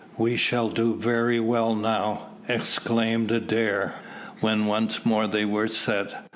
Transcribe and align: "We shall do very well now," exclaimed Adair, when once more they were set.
"We 0.17 0.35
shall 0.35 0.69
do 0.69 0.95
very 0.95 1.39
well 1.39 1.75
now," 1.75 2.29
exclaimed 2.47 3.29
Adair, 3.29 3.93
when 4.39 4.65
once 4.65 5.05
more 5.05 5.27
they 5.27 5.45
were 5.45 5.67
set. 5.67 6.23